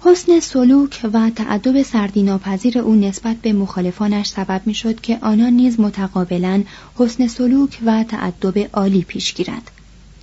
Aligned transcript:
حسن 0.00 0.40
سلوک 0.40 1.00
و 1.12 1.30
تعدب 1.30 1.82
سردیناپذیر 1.82 2.78
او 2.78 2.94
نسبت 2.94 3.36
به 3.36 3.52
مخالفانش 3.52 4.28
سبب 4.28 4.62
می‌شد 4.66 5.00
که 5.00 5.18
آنان 5.22 5.52
نیز 5.52 5.80
متقابلا 5.80 6.62
حسن 6.96 7.26
سلوک 7.26 7.78
و 7.84 8.04
تعدب 8.04 8.58
عالی 8.72 9.02
پیش 9.02 9.34
گیرند 9.34 9.70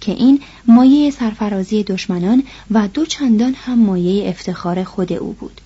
که 0.01 0.11
این 0.11 0.39
مایه 0.67 1.11
سرفرازی 1.11 1.83
دشمنان 1.83 2.43
و 2.71 2.87
دو 2.87 3.05
چندان 3.05 3.53
هم 3.53 3.79
مایه 3.79 4.29
افتخار 4.29 4.83
خود 4.83 5.13
او 5.13 5.33
بود. 5.33 5.61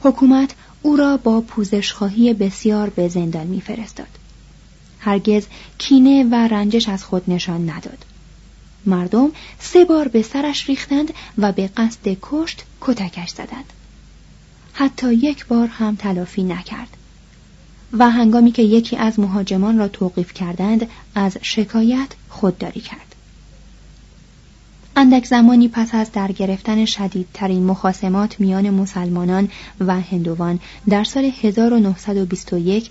حکومت 0.00 0.54
او 0.82 0.96
را 0.96 1.16
با 1.16 1.40
پوزشخواهی 1.40 2.34
بسیار 2.34 2.90
به 2.90 3.08
زندان 3.08 3.46
میفرستاد. 3.46 4.06
هرگز 4.98 5.46
کینه 5.78 6.24
و 6.24 6.34
رنجش 6.34 6.88
از 6.88 7.04
خود 7.04 7.22
نشان 7.28 7.70
نداد. 7.70 8.04
مردم 8.88 9.30
سه 9.58 9.84
بار 9.84 10.08
به 10.08 10.22
سرش 10.22 10.68
ریختند 10.68 11.14
و 11.38 11.52
به 11.52 11.70
قصد 11.76 12.16
کشت 12.22 12.64
کتکش 12.80 13.28
زدند. 13.28 13.72
حتی 14.72 15.14
یک 15.14 15.46
بار 15.46 15.66
هم 15.66 15.96
تلافی 15.96 16.42
نکرد. 16.42 16.96
و 17.92 18.10
هنگامی 18.10 18.52
که 18.52 18.62
یکی 18.62 18.96
از 18.96 19.20
مهاجمان 19.20 19.78
را 19.78 19.88
توقیف 19.88 20.32
کردند 20.32 20.86
از 21.14 21.38
شکایت 21.42 22.08
خودداری 22.28 22.80
کرد. 22.80 23.14
اندک 24.96 25.26
زمانی 25.26 25.68
پس 25.68 25.94
از 25.94 26.12
در 26.12 26.32
گرفتن 26.32 26.84
شدیدترین 26.84 27.64
مخاسمات 27.64 28.40
میان 28.40 28.70
مسلمانان 28.70 29.48
و 29.80 30.00
هندوان 30.00 30.60
در 30.88 31.04
سال 31.04 31.30
1921 31.42 32.90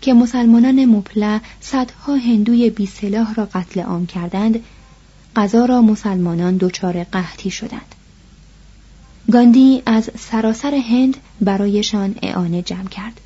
که 0.00 0.14
مسلمانان 0.14 0.84
مپله 0.84 1.40
صدها 1.60 2.14
هندوی 2.16 2.70
بیسلاح 2.70 3.34
را 3.34 3.48
قتل 3.54 3.80
عام 3.80 4.06
کردند 4.06 4.64
غذا 5.36 5.64
را 5.64 5.82
مسلمانان 5.82 6.56
دچار 6.56 7.04
قحطی 7.04 7.50
شدند. 7.50 7.94
گاندی 9.32 9.82
از 9.86 10.10
سراسر 10.18 10.74
هند 10.74 11.16
برایشان 11.40 12.14
اعانه 12.22 12.62
جمع 12.62 12.88
کرد 12.88 13.20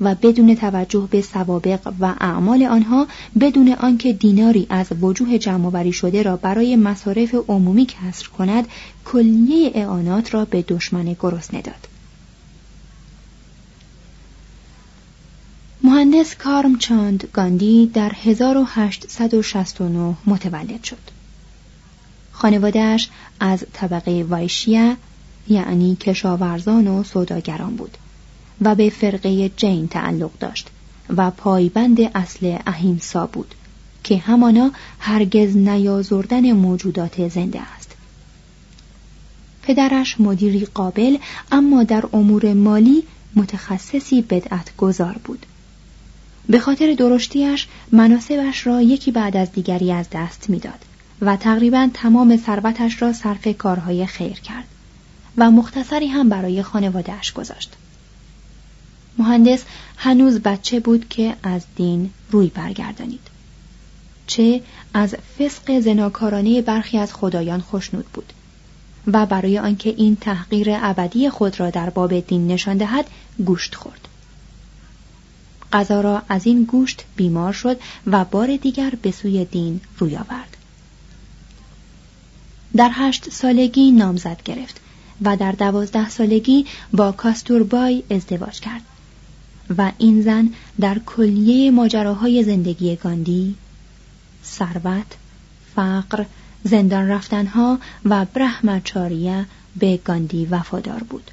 و 0.00 0.14
بدون 0.14 0.54
توجه 0.54 1.08
به 1.10 1.20
سوابق 1.20 1.92
و 2.00 2.14
اعمال 2.20 2.62
آنها 2.62 3.06
بدون 3.40 3.72
آنکه 3.72 4.12
دیناری 4.12 4.66
از 4.70 4.86
وجوه 5.00 5.38
جمعآوری 5.38 5.92
شده 5.92 6.22
را 6.22 6.36
برای 6.36 6.76
مصارف 6.76 7.34
عمومی 7.48 7.86
کسر 7.86 8.28
کند 8.28 8.68
کلیه 9.04 9.70
اعانات 9.74 10.34
را 10.34 10.44
به 10.44 10.64
دشمن 10.68 11.16
گرسنه 11.20 11.62
داد. 11.62 11.88
مهندس 15.82 16.34
کارم 16.34 16.78
چاند 16.78 17.28
گاندی 17.32 17.90
در 17.94 18.12
1869 18.24 20.14
متولد 20.26 20.84
شد. 20.84 21.21
خانوادهش 22.42 23.08
از 23.40 23.64
طبقه 23.72 24.26
وایشیا 24.28 24.96
یعنی 25.48 25.96
کشاورزان 25.96 26.88
و 26.88 27.02
سوداگران 27.02 27.76
بود 27.76 27.96
و 28.60 28.74
به 28.74 28.90
فرقه 28.90 29.48
جین 29.48 29.88
تعلق 29.88 30.30
داشت 30.40 30.68
و 31.16 31.30
پایبند 31.30 32.00
اصل 32.14 32.58
اهیمسا 32.66 33.26
بود 33.26 33.54
که 34.04 34.16
همانا 34.18 34.70
هرگز 34.98 35.56
نیازردن 35.56 36.52
موجودات 36.52 37.28
زنده 37.28 37.60
است. 37.60 37.90
پدرش 39.62 40.20
مدیری 40.20 40.64
قابل 40.74 41.16
اما 41.52 41.84
در 41.84 42.04
امور 42.12 42.52
مالی 42.52 43.02
متخصصی 43.36 44.22
بدعت 44.22 44.76
گذار 44.76 45.16
بود. 45.24 45.46
به 46.48 46.58
خاطر 46.58 46.94
درشتیش 46.94 47.66
مناسبش 47.92 48.66
را 48.66 48.82
یکی 48.82 49.10
بعد 49.10 49.36
از 49.36 49.52
دیگری 49.52 49.92
از 49.92 50.06
دست 50.12 50.50
می‌داد. 50.50 50.84
و 51.22 51.36
تقریبا 51.36 51.90
تمام 51.94 52.36
ثروتش 52.36 53.02
را 53.02 53.12
صرف 53.12 53.48
کارهای 53.58 54.06
خیر 54.06 54.40
کرد 54.40 54.64
و 55.38 55.50
مختصری 55.50 56.06
هم 56.06 56.28
برای 56.28 56.62
خانوادهش 56.62 57.32
گذاشت. 57.32 57.72
مهندس 59.18 59.64
هنوز 59.96 60.40
بچه 60.40 60.80
بود 60.80 61.08
که 61.08 61.36
از 61.42 61.62
دین 61.76 62.10
روی 62.30 62.46
برگردانید. 62.46 63.20
چه 64.26 64.62
از 64.94 65.14
فسق 65.38 65.80
زناکارانه 65.80 66.62
برخی 66.62 66.98
از 66.98 67.14
خدایان 67.14 67.60
خوشنود 67.60 68.06
بود 68.06 68.32
و 69.06 69.26
برای 69.26 69.58
آنکه 69.58 69.94
این 69.96 70.16
تحقیر 70.16 70.66
ابدی 70.70 71.30
خود 71.30 71.60
را 71.60 71.70
در 71.70 71.90
باب 71.90 72.20
دین 72.20 72.46
نشان 72.46 72.76
دهد 72.76 73.06
گوشت 73.44 73.74
خورد. 73.74 74.08
غذا 75.72 76.00
را 76.00 76.22
از 76.28 76.46
این 76.46 76.64
گوشت 76.64 77.04
بیمار 77.16 77.52
شد 77.52 77.80
و 78.06 78.24
بار 78.24 78.56
دیگر 78.56 78.92
به 79.02 79.10
سوی 79.10 79.44
دین 79.44 79.80
روی 79.98 80.16
آورد. 80.16 80.56
در 82.76 82.90
هشت 82.94 83.30
سالگی 83.30 83.92
نامزد 83.92 84.42
گرفت 84.44 84.80
و 85.22 85.36
در 85.36 85.52
دوازده 85.52 86.08
سالگی 86.08 86.66
با 86.92 87.12
کاستوربای 87.12 88.02
ازدواج 88.10 88.60
کرد 88.60 88.82
و 89.78 89.92
این 89.98 90.22
زن 90.22 90.50
در 90.80 90.98
کلیه 90.98 91.70
ماجراهای 91.70 92.44
زندگی 92.44 92.96
گاندی 92.96 93.54
ثروت 94.44 95.16
فقر 95.74 96.24
زندان 96.64 97.08
رفتنها 97.08 97.78
و 98.04 98.24
برهمچاریه 98.24 99.46
به 99.76 99.96
گاندی 99.96 100.46
وفادار 100.46 101.02
بود. 101.02 101.30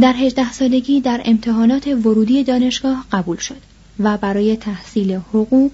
در 0.00 0.12
هجده 0.16 0.52
سالگی 0.52 1.00
در 1.00 1.22
امتحانات 1.24 1.86
ورودی 1.86 2.44
دانشگاه 2.44 3.04
قبول 3.12 3.36
شد 3.36 3.62
و 4.00 4.16
برای 4.16 4.56
تحصیل 4.56 5.12
حقوق 5.12 5.72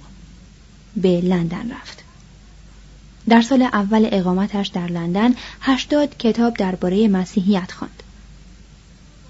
به 0.96 1.20
لندن 1.20 1.70
رفت. 1.70 2.05
در 3.28 3.42
سال 3.42 3.62
اول 3.62 4.08
اقامتش 4.12 4.66
در 4.68 4.86
لندن 4.86 5.34
هشتاد 5.60 6.16
کتاب 6.16 6.56
درباره 6.56 7.08
مسیحیت 7.08 7.72
خواند. 7.72 8.02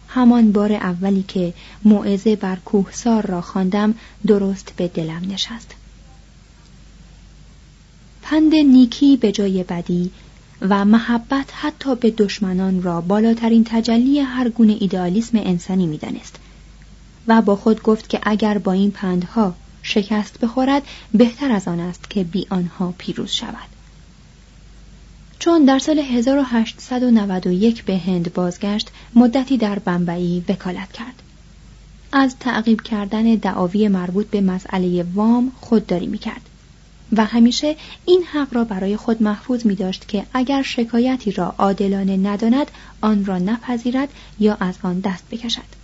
همان 0.08 0.52
بار 0.52 0.72
اولی 0.72 1.25
که 1.28 1.54
موعظه 1.84 2.37
بر 2.37 2.56
کوهسار 2.56 3.26
را 3.26 3.40
خواندم 3.40 3.94
درست 4.26 4.72
به 4.76 4.88
دلم 4.88 5.22
نشست. 5.31 5.75
پند 8.22 8.54
نیکی 8.54 9.16
به 9.16 9.32
جای 9.32 9.62
بدی 9.62 10.10
و 10.60 10.84
محبت 10.84 11.50
حتی 11.52 11.94
به 11.94 12.10
دشمنان 12.10 12.82
را 12.82 13.00
بالاترین 13.00 13.64
تجلی 13.64 14.20
هر 14.20 14.48
گونه 14.48 14.76
ایدئالیسم 14.81 15.38
انسانی 15.38 15.87
می‌دانست 15.87 16.37
و 17.26 17.43
با 17.43 17.56
خود 17.56 17.82
گفت 17.82 18.08
که 18.08 18.20
اگر 18.22 18.58
با 18.58 18.72
این 18.72 18.90
پندها 18.90 19.54
شکست 19.82 20.40
بخورد 20.40 20.82
بهتر 21.14 21.52
از 21.52 21.69
آن 21.69 21.81
است 21.81 22.10
که 22.10 22.25
بی 22.25 22.46
آنها 22.50 22.94
پیروز 22.98 23.31
شود. 23.31 23.75
چون 25.38 25.65
در 25.65 25.79
سال 25.79 25.99
1891 25.99 27.85
به 27.85 27.99
هند 27.99 28.35
بازگشت 28.35 28.91
مدتی 29.15 29.56
در 29.56 29.79
بمبئی 29.79 30.44
وکالت 30.49 30.93
کرد. 30.93 31.23
از 32.12 32.37
تعقیب 32.41 32.81
کردن 32.81 33.23
دعاوی 33.35 33.88
مربوط 33.88 34.27
به 34.27 34.41
مسئله 34.41 35.06
وام 35.15 35.53
خودداری 35.61 36.06
می‌کرد. 36.06 36.41
و 37.12 37.25
همیشه 37.25 37.77
این 38.05 38.23
حق 38.33 38.55
را 38.55 38.65
برای 38.65 38.97
خود 38.97 39.23
محفوظ 39.23 39.67
می 39.67 39.75
داشت 39.75 40.09
که 40.09 40.27
اگر 40.33 40.62
شکایتی 40.62 41.33
را 41.33 41.55
عادلانه 41.59 42.17
نداند 42.17 42.71
آن 43.00 43.25
را 43.25 43.39
نپذیرد 43.39 44.09
یا 44.41 44.56
از 44.61 44.75
آن 44.82 45.00
دست 45.00 45.25
بکشد. 45.31 45.77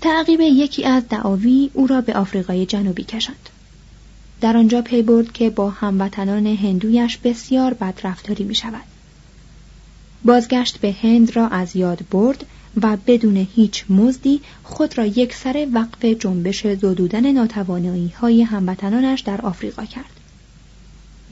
تعقیب 0.00 0.40
یکی 0.40 0.84
از 0.84 1.08
دعاوی 1.08 1.70
او 1.74 1.86
را 1.86 2.00
به 2.00 2.14
آفریقای 2.14 2.66
جنوبی 2.66 3.04
کشاند. 3.04 3.48
در 4.40 4.56
آنجا 4.56 4.82
پی 4.82 5.02
برد 5.02 5.32
که 5.32 5.50
با 5.50 5.70
هموطنان 5.70 6.46
هندویش 6.46 7.18
بسیار 7.18 7.74
بدرفتاری 7.74 8.44
می 8.44 8.54
شود. 8.54 8.82
بازگشت 10.24 10.78
به 10.78 10.96
هند 11.02 11.36
را 11.36 11.48
از 11.48 11.76
یاد 11.76 12.00
برد 12.10 12.46
و 12.82 12.96
بدون 13.06 13.36
هیچ 13.36 13.84
مزدی 13.88 14.40
خود 14.62 14.98
را 14.98 15.06
یک 15.06 15.34
سر 15.34 15.68
وقف 15.72 16.04
جنبش 16.04 16.66
زدودن 16.66 17.32
ناتوانایی 17.32 18.08
های 18.08 18.42
هموطنانش 18.42 19.20
در 19.20 19.40
آفریقا 19.40 19.84
کرد. 19.84 20.20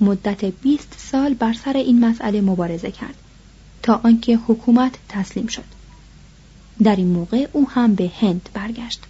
مدت 0.01 0.45
20 0.45 0.95
سال 0.99 1.35
بر 1.35 1.53
سر 1.53 1.77
این 1.77 2.05
مسئله 2.05 2.41
مبارزه 2.41 2.91
کرد 2.91 3.15
تا 3.83 4.01
آنکه 4.05 4.37
حکومت 4.37 4.93
تسلیم 5.09 5.47
شد. 5.47 5.65
در 6.83 6.97
این 6.97 7.09
موقع 7.09 7.49
او 7.53 7.69
هم 7.71 7.95
به 7.95 8.11
هند 8.21 8.49
برگشت. 8.55 9.01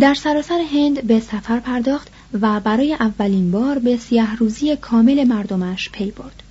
در 0.00 0.14
سراسر 0.14 0.60
هند 0.72 1.06
به 1.06 1.20
سفر 1.20 1.60
پرداخت 1.60 2.08
و 2.40 2.60
برای 2.60 2.94
اولین 2.94 3.50
بار 3.50 3.78
به 3.78 3.96
سیه 3.96 4.36
روزی 4.36 4.76
کامل 4.76 5.24
مردمش 5.24 5.90
پی 5.90 6.10
برد. 6.10 6.42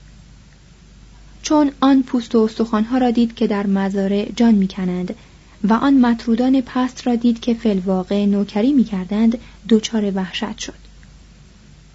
چون 1.41 1.71
آن 1.81 2.03
پوست 2.03 2.35
و 2.35 2.39
استخوانها 2.39 2.97
را 2.97 3.11
دید 3.11 3.35
که 3.35 3.47
در 3.47 3.67
مزارع 3.67 4.31
جان 4.35 4.55
می‌کنند 4.55 5.15
و 5.63 5.73
آن 5.73 5.93
مطرودان 5.93 6.61
پست 6.61 7.07
را 7.07 7.15
دید 7.15 7.39
که 7.39 7.53
فلواقع 7.53 8.25
نوکری 8.25 8.73
می‌کردند 8.73 9.37
دچار 9.69 10.11
وحشت 10.15 10.57
شد 10.57 10.87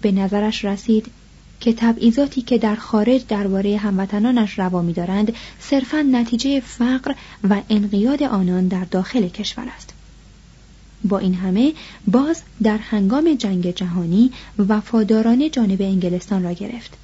به 0.01 0.11
نظرش 0.11 0.65
رسید 0.65 1.05
که 1.59 1.73
تبعیضاتی 1.73 2.41
که 2.41 2.57
در 2.57 2.75
خارج 2.75 3.27
درباره 3.27 3.77
هموطنانش 3.77 4.59
روا 4.59 4.81
میدارند 4.81 5.33
صرفا 5.59 6.01
نتیجه 6.01 6.59
فقر 6.59 7.13
و 7.49 7.61
انقیاد 7.69 8.23
آنان 8.23 8.67
در 8.67 8.83
داخل 8.83 9.27
کشور 9.27 9.65
است 9.77 9.92
با 11.03 11.17
این 11.17 11.33
همه 11.33 11.73
باز 12.07 12.41
در 12.63 12.77
هنگام 12.77 13.35
جنگ 13.35 13.75
جهانی 13.75 14.31
وفاداران 14.59 15.51
جانب 15.51 15.81
انگلستان 15.81 16.43
را 16.43 16.51
گرفت. 16.51 16.97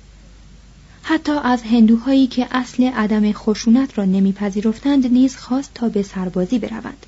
حتی 1.03 1.31
از 1.31 1.63
هندوهایی 1.63 2.27
که 2.27 2.47
اصل 2.51 2.83
عدم 2.83 3.31
خشونت 3.31 3.97
را 3.97 4.05
نمیپذیرفتند 4.05 5.07
نیز 5.07 5.37
خواست 5.37 5.71
تا 5.73 5.89
به 5.89 6.03
سربازی 6.03 6.59
بروند. 6.59 7.05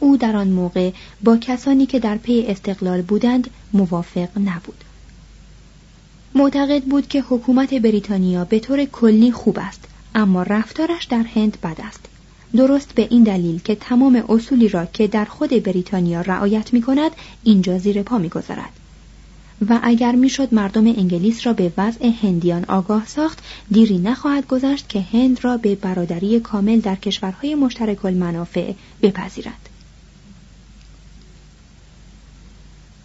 او 0.00 0.16
در 0.16 0.36
آن 0.36 0.48
موقع 0.48 0.90
با 1.24 1.36
کسانی 1.36 1.86
که 1.86 1.98
در 1.98 2.16
پی 2.16 2.46
استقلال 2.48 3.02
بودند 3.02 3.50
موافق 3.72 4.28
نبود. 4.36 4.84
معتقد 6.34 6.82
بود 6.82 7.08
که 7.08 7.20
حکومت 7.28 7.74
بریتانیا 7.74 8.44
به 8.44 8.58
طور 8.58 8.84
کلی 8.84 9.32
خوب 9.32 9.58
است 9.58 9.84
اما 10.14 10.42
رفتارش 10.42 11.04
در 11.04 11.22
هند 11.22 11.58
بد 11.62 11.80
است. 11.80 12.00
درست 12.56 12.94
به 12.94 13.06
این 13.10 13.22
دلیل 13.22 13.58
که 13.58 13.74
تمام 13.74 14.24
اصولی 14.28 14.68
را 14.68 14.86
که 14.86 15.06
در 15.06 15.24
خود 15.24 15.50
بریتانیا 15.62 16.20
رعایت 16.20 16.72
می 16.72 16.82
کند 16.82 17.10
اینجا 17.42 17.78
زیر 17.78 18.02
پا 18.02 18.18
می 18.18 18.28
گذارد. 18.28 18.70
و 19.68 19.80
اگر 19.82 20.12
می‌شد 20.12 20.54
مردم 20.54 20.86
انگلیس 20.86 21.46
را 21.46 21.52
به 21.52 21.72
وضع 21.76 22.10
هندیان 22.22 22.64
آگاه 22.64 23.06
ساخت 23.06 23.38
دیری 23.70 23.98
نخواهد 23.98 24.46
گذشت 24.46 24.88
که 24.88 25.00
هند 25.12 25.44
را 25.44 25.56
به 25.56 25.74
برادری 25.74 26.40
کامل 26.40 26.80
در 26.80 26.96
کشورهای 26.96 27.54
مشترک 27.54 28.04
المنافع 28.04 28.72
بپذیرد 29.02 29.68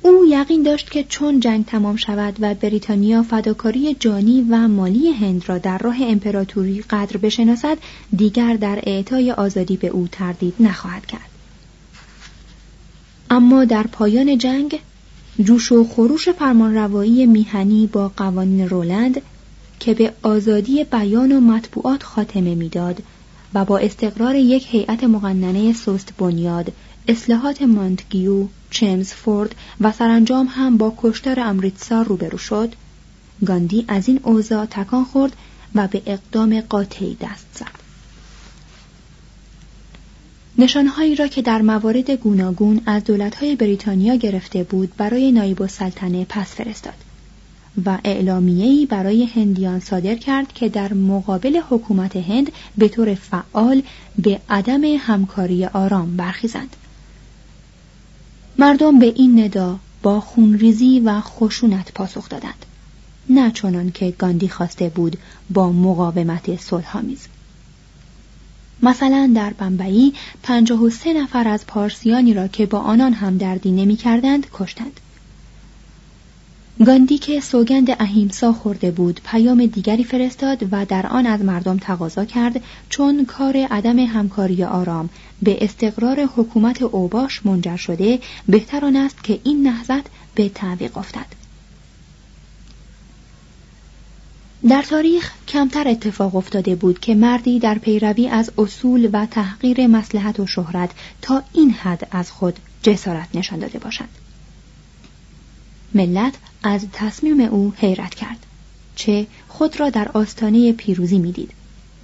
او 0.02 0.26
یقین 0.38 0.64
داشت 0.64 0.92
که 0.92 1.04
چون 1.04 1.40
جنگ 1.40 1.66
تمام 1.66 1.96
شود 1.96 2.36
و 2.40 2.56
بریتانیا 2.56 3.24
فداکاری 3.24 3.94
جانی 4.00 4.46
و 4.50 4.68
مالی 4.68 5.12
هند 5.12 5.44
را 5.48 5.58
در 5.58 5.78
راه 5.78 5.96
امپراتوری 6.02 6.82
قدر 6.90 7.18
بشناسد 7.18 7.78
دیگر 8.16 8.54
در 8.54 8.80
اعطای 8.84 9.32
آزادی 9.32 9.78
به 9.78 9.88
او 9.88 10.08
تردید 10.12 10.54
نخواهد 10.60 11.06
کرد. 11.06 11.30
اما 13.30 13.66
در 13.66 13.84
پایان 13.84 14.38
جنگ 14.38 14.80
جوش 15.44 15.72
و 15.72 15.84
خروش 15.84 16.30
فرمانروایی 16.30 17.26
میهنی 17.26 17.88
با 17.88 18.12
قوانین 18.18 18.70
رولند 18.70 19.22
که 19.80 19.94
به 19.94 20.14
آزادی 20.22 20.84
بیان 20.84 21.32
و 21.32 21.40
مطبوعات 21.40 22.04
خاتمه 22.04 22.56
می‌داد 22.56 23.04
و 23.54 23.66
با 23.66 23.78
استقرار 23.78 24.36
یک 24.36 24.68
هیئت 24.70 25.04
مقننه 25.04 25.74
سست 25.74 26.14
بنیاد 26.18 26.72
اصلاحات 27.08 27.62
مانتگیو، 27.62 28.48
چمزفورد 28.72 29.56
و 29.82 29.92
سرانجام 29.92 30.48
هم 30.52 30.78
با 30.78 30.94
کشتار 30.98 31.40
امریتسار 31.40 32.06
روبرو 32.06 32.38
شد. 32.38 32.74
گاندی 33.46 33.86
از 33.88 34.08
این 34.08 34.20
اوضاع 34.24 34.66
تکان 34.66 35.06
خورد 35.06 35.36
و 35.76 35.88
به 35.88 36.02
اقدام 36.06 36.62
قاطعی 36.62 37.18
دست 37.22 37.48
زد. 37.54 37.88
نشانهایی 40.58 41.16
را 41.16 41.28
که 41.28 41.42
در 41.42 41.62
موارد 41.62 42.12
گوناگون 42.12 42.82
از 42.86 43.04
دولتهای 43.04 43.56
بریتانیا 43.56 44.16
گرفته 44.16 44.64
بود 44.64 44.96
برای 44.98 45.32
نایب 45.32 45.62
السلطنه 45.62 46.26
پس 46.30 46.56
فرستاد 46.56 46.94
و 47.86 47.98
اعلامیه‌ای 48.04 48.86
برای 48.86 49.26
هندیان 49.26 49.80
صادر 49.80 50.16
کرد 50.16 50.54
که 50.54 50.70
در 50.70 50.94
مقابل 50.94 51.62
حکومت 51.70 52.16
هند 52.16 52.52
به 52.78 52.88
طور 52.88 53.16
فعال 53.16 53.82
به 54.18 54.40
عدم 54.50 54.84
همکاری 54.84 55.66
آرام 55.66 56.18
برخیزند. 56.18 56.76
مردم 58.60 59.00
به 59.00 59.06
این 59.06 59.40
ندا 59.40 59.80
با 60.04 60.20
خونریزی 60.20 61.00
و 61.00 61.22
خشونت 61.22 61.92
پاسخ 61.92 62.30
دادند 62.30 62.66
نه 63.30 63.52
چنان 63.52 63.92
که 63.92 64.14
گاندی 64.18 64.50
خواسته 64.50 64.90
بود 64.90 65.18
با 65.50 65.72
مقاومت 65.72 66.62
صلحآمیز 66.62 67.28
مثلا 68.84 69.32
در 69.36 69.54
بمبئی 69.54 70.14
پنجاه 70.44 70.82
و 70.84 70.90
سه 70.90 71.14
نفر 71.14 71.48
از 71.48 71.66
پارسیانی 71.66 72.34
را 72.34 72.48
که 72.48 72.66
با 72.66 72.80
آنان 72.80 73.14
هم 73.14 73.38
دردی 73.38 73.72
نمی 73.72 73.96
کردند 73.96 74.48
کشتند. 74.54 75.00
گاندی 76.86 77.18
که 77.18 77.40
سوگند 77.40 77.88
اهیمسا 78.00 78.54
خورده 78.54 78.92
بود 78.92 79.22
پیام 79.26 79.66
دیگری 79.66 80.04
فرستاد 80.04 80.68
و 80.72 80.86
در 80.86 81.08
آن 81.08 81.26
از 81.26 81.42
مردم 81.42 81.78
تقاضا 81.78 82.26
کرد 82.26 82.64
چون 82.90 83.26
کار 83.26 83.58
عدم 83.58 84.00
همکاری 84.00 84.64
آرام. 84.64 85.10
به 85.42 85.64
استقرار 85.64 86.30
حکومت 86.36 86.82
اوباش 86.82 87.46
منجر 87.46 87.78
شده 87.78 88.20
بهتر 88.48 88.86
آن 88.86 88.96
است 88.96 89.24
که 89.24 89.40
این 89.44 89.68
نهضت 89.68 90.06
به 90.36 90.50
تعویق 90.50 90.98
افتد. 90.98 91.26
در 94.70 94.82
تاریخ 94.82 95.32
کمتر 95.48 95.88
اتفاق 95.88 96.36
افتاده 96.36 96.76
بود 96.76 97.00
که 97.00 97.16
مردی 97.16 97.60
در 97.60 97.78
پیروی 97.78 98.28
از 98.28 98.52
اصول 98.58 99.10
و 99.14 99.26
تحقیر 99.26 99.88
مسلحت 99.88 100.40
و 100.40 100.48
شهرت 100.48 100.92
تا 101.22 101.44
این 101.54 101.72
حد 101.72 102.08
از 102.12 102.32
خود 102.32 102.60
جسارت 102.84 103.28
نشان 103.34 103.60
داده 103.60 103.80
باشد. 103.80 104.10
ملت 105.94 106.34
از 106.68 106.86
تصمیم 106.94 107.40
او 107.40 107.74
حیرت 107.78 108.16
کرد 108.16 108.46
چه 108.96 109.28
خود 109.48 109.80
را 109.80 109.90
در 109.90 110.12
آستانه 110.14 110.74
پیروزی 110.74 111.20
می‌دید 111.20 111.52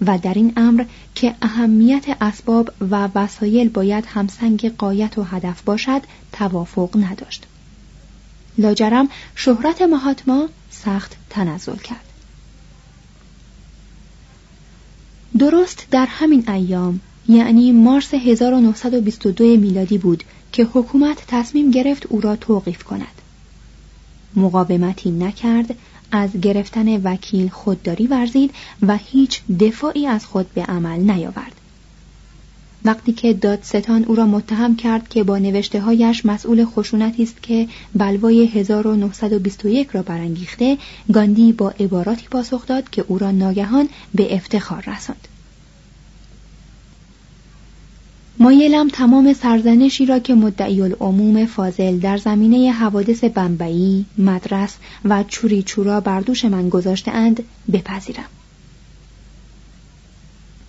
و 0.05 0.17
در 0.17 0.33
این 0.33 0.53
امر 0.57 0.85
که 1.15 1.35
اهمیت 1.41 2.05
اسباب 2.21 2.69
و 2.91 3.09
وسایل 3.15 3.69
باید 3.69 4.05
همسنگ 4.07 4.75
قایت 4.77 5.17
و 5.17 5.23
هدف 5.23 5.61
باشد 5.61 6.01
توافق 6.31 6.89
نداشت. 6.95 7.45
لاجرم 8.57 9.09
شهرت 9.35 9.81
مهاتما 9.81 10.49
سخت 10.71 11.15
تنزل 11.29 11.75
کرد. 11.75 12.05
درست 15.39 15.87
در 15.91 16.05
همین 16.05 16.49
ایام 16.49 16.99
یعنی 17.27 17.71
مارس 17.71 18.13
1922 18.13 19.43
میلادی 19.43 19.97
بود 19.97 20.23
که 20.51 20.63
حکومت 20.73 21.23
تصمیم 21.27 21.71
گرفت 21.71 22.05
او 22.05 22.21
را 22.21 22.35
توقیف 22.35 22.83
کند. 22.83 23.22
مقاومتی 24.35 25.11
نکرد 25.11 25.75
از 26.11 26.41
گرفتن 26.41 27.01
وکیل 27.01 27.49
خودداری 27.49 28.07
ورزید 28.07 28.51
و 28.81 28.97
هیچ 28.97 29.41
دفاعی 29.59 30.07
از 30.07 30.25
خود 30.25 30.53
به 30.53 30.63
عمل 30.63 30.99
نیاورد. 31.11 31.53
وقتی 32.85 33.13
که 33.13 33.33
دادستان 33.33 34.03
او 34.03 34.15
را 34.15 34.25
متهم 34.25 34.75
کرد 34.75 35.09
که 35.09 35.23
با 35.23 35.37
نوشته 35.37 35.81
هایش 35.81 36.25
مسئول 36.25 36.65
خشونتی 36.65 37.23
است 37.23 37.43
که 37.43 37.67
بلوای 37.95 38.45
1921 38.45 39.89
را 39.91 40.01
برانگیخته 40.01 40.77
گاندی 41.13 41.51
با 41.51 41.69
عباراتی 41.69 42.27
پاسخ 42.27 42.65
داد 42.65 42.89
که 42.89 43.05
او 43.07 43.17
را 43.17 43.31
ناگهان 43.31 43.89
به 44.15 44.35
افتخار 44.35 44.83
رساند. 44.87 45.27
مایلم 48.39 48.89
تمام 48.89 49.33
سرزنشی 49.33 50.05
را 50.05 50.19
که 50.19 50.33
مدعی 50.33 50.81
العموم 50.81 51.45
فاضل 51.45 51.99
در 51.99 52.17
زمینه 52.17 52.71
حوادث 52.71 53.23
بمبئی، 53.23 54.05
مدرس 54.17 54.75
و 55.05 55.23
چوری 55.27 55.63
چورا 55.63 56.01
بر 56.01 56.21
دوش 56.21 56.45
من 56.45 56.69
گذاشته 56.69 57.11
اند 57.11 57.43
بپذیرم. 57.73 58.25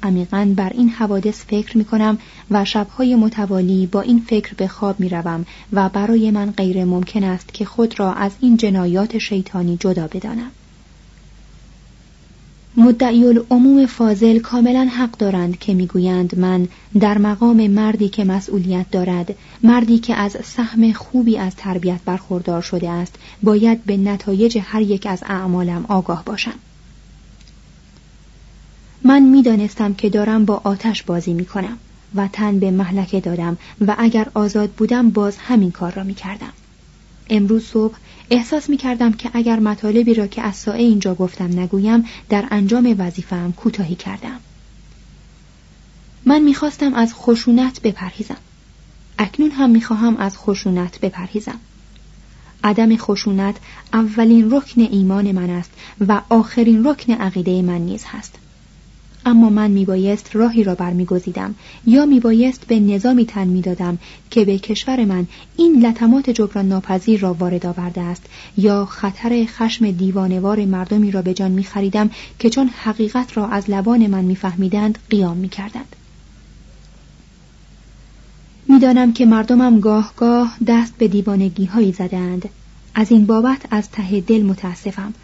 عمیقا 0.02 0.52
بر 0.56 0.72
این 0.74 0.88
حوادث 0.88 1.44
فکر 1.44 1.78
می 1.78 1.84
کنم 1.84 2.18
و 2.50 2.64
شبهای 2.64 3.14
متوالی 3.14 3.86
با 3.86 4.00
این 4.00 4.24
فکر 4.26 4.54
به 4.54 4.68
خواب 4.68 5.00
می 5.00 5.08
روم 5.08 5.46
و 5.72 5.88
برای 5.88 6.30
من 6.30 6.50
غیر 6.50 6.84
ممکن 6.84 7.24
است 7.24 7.54
که 7.54 7.64
خود 7.64 8.00
را 8.00 8.12
از 8.12 8.32
این 8.40 8.56
جنایات 8.56 9.18
شیطانی 9.18 9.76
جدا 9.76 10.06
بدانم. 10.06 10.50
مدعی 12.76 13.24
العموم 13.24 13.86
فاضل 13.86 14.38
کاملا 14.38 14.84
حق 14.84 15.10
دارند 15.10 15.58
که 15.58 15.74
می‌گویند 15.74 16.38
من 16.38 16.68
در 17.00 17.18
مقام 17.18 17.66
مردی 17.66 18.08
که 18.08 18.24
مسئولیت 18.24 18.90
دارد 18.90 19.34
مردی 19.62 19.98
که 19.98 20.14
از 20.14 20.36
سهم 20.44 20.92
خوبی 20.92 21.38
از 21.38 21.56
تربیت 21.56 22.00
برخوردار 22.04 22.62
شده 22.62 22.90
است 22.90 23.14
باید 23.42 23.84
به 23.84 23.96
نتایج 23.96 24.58
هر 24.62 24.82
یک 24.82 25.06
از 25.06 25.22
اعمالم 25.26 25.84
آگاه 25.88 26.22
باشم 26.24 26.54
من 29.04 29.22
می‌دانستم 29.22 29.94
که 29.94 30.10
دارم 30.10 30.44
با 30.44 30.60
آتش 30.64 31.02
بازی 31.02 31.32
می 31.32 31.44
کنم 31.44 31.78
و 32.14 32.28
تن 32.32 32.58
به 32.58 32.70
محلکه 32.70 33.20
دادم 33.20 33.58
و 33.86 33.94
اگر 33.98 34.26
آزاد 34.34 34.70
بودم 34.70 35.10
باز 35.10 35.36
همین 35.36 35.70
کار 35.70 35.92
را 35.92 36.04
می 36.04 36.14
کردم. 36.14 36.52
امروز 37.30 37.64
صبح 37.64 37.94
احساس 38.30 38.70
می 38.70 38.76
کردم 38.76 39.12
که 39.12 39.30
اگر 39.34 39.60
مطالبی 39.60 40.14
را 40.14 40.26
که 40.26 40.42
از 40.42 40.56
سائه 40.56 40.82
اینجا 40.82 41.14
گفتم 41.14 41.60
نگویم 41.60 42.04
در 42.28 42.48
انجام 42.50 42.94
وظیفه‌ام 42.98 43.52
کوتاهی 43.52 43.94
کردم. 43.94 44.40
من 46.24 46.42
می‌خواستم 46.42 46.94
از 46.94 47.14
خشونت 47.14 47.82
بپرهیزم. 47.82 48.36
اکنون 49.18 49.50
هم 49.50 49.70
می‌خواهم 49.70 50.16
از 50.16 50.38
خشونت 50.38 51.00
بپرهیزم. 51.00 51.60
عدم 52.64 52.96
خشونت 52.96 53.56
اولین 53.92 54.50
رکن 54.50 54.80
ایمان 54.80 55.32
من 55.32 55.50
است 55.50 55.70
و 56.08 56.20
آخرین 56.28 56.86
رکن 56.86 57.12
عقیده 57.12 57.62
من 57.62 57.78
نیز 57.78 58.04
هست. 58.06 58.34
اما 59.26 59.50
من 59.50 59.70
میبایست 59.70 60.30
راهی 60.32 60.64
را 60.64 60.74
برمیگزیدم 60.74 61.54
یا 61.86 62.06
میبایست 62.06 62.66
به 62.66 62.80
نظامی 62.80 63.26
تن 63.26 63.46
می‌دادم 63.46 63.98
که 64.30 64.44
به 64.44 64.58
کشور 64.58 65.04
من 65.04 65.26
این 65.56 65.86
لطمات 65.86 66.30
جبران 66.30 66.68
ناپذیر 66.68 67.20
را 67.20 67.34
وارد 67.34 67.66
آورده 67.66 68.00
است 68.00 68.22
یا 68.56 68.84
خطر 68.84 69.44
خشم 69.46 69.90
دیوانوار 69.90 70.64
مردمی 70.64 71.10
را 71.10 71.22
به 71.22 71.34
جان 71.34 71.50
میخریدم 71.50 72.10
که 72.38 72.50
چون 72.50 72.68
حقیقت 72.68 73.36
را 73.36 73.48
از 73.48 73.70
لبان 73.70 74.06
من 74.06 74.24
میفهمیدند 74.24 74.98
قیام 75.10 75.36
می‌کردند. 75.36 75.96
می‌دانم 78.68 79.12
که 79.12 79.26
مردمم 79.26 79.80
گاه 79.80 80.12
گاه 80.16 80.56
دست 80.66 80.94
به 80.98 81.08
دیوانگی 81.08 81.64
هایی 81.64 81.92
زدند. 81.92 82.48
از 82.94 83.12
این 83.12 83.26
بابت 83.26 83.62
از 83.70 83.90
ته 83.90 84.20
دل 84.20 84.42
متاسفم. 84.42 85.14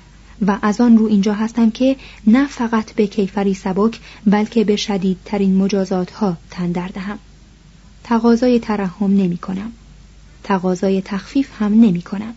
و 0.47 0.59
از 0.63 0.81
آن 0.81 0.99
رو 0.99 1.07
اینجا 1.07 1.35
هستم 1.35 1.71
که 1.71 1.97
نه 2.27 2.47
فقط 2.47 2.93
به 2.93 3.07
کیفری 3.07 3.55
سبک 3.55 4.01
بلکه 4.27 4.65
به 4.65 4.77
شدیدترین 4.77 5.57
مجازات 5.57 6.11
ها 6.11 6.37
تن 6.51 6.73
دردهم 6.73 7.19
تقاضای 8.05 8.59
ترحم 8.59 9.17
نمی 9.17 9.39
کنم. 9.39 9.73
تقاضای 10.45 11.03
تخفیف 11.03 11.63
هم 11.63 11.81
نمی 11.81 12.03
کنم. 12.03 12.35